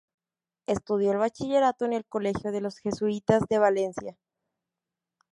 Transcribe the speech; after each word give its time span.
Estudió 0.65 1.11
el 1.11 1.19
bachillerato 1.19 1.85
en 1.85 1.93
el 1.93 2.07
Colegio 2.07 2.51
de 2.51 2.59
los 2.59 2.79
Jesuitas 2.79 3.43
de 3.47 3.59
Valencia. 3.59 4.17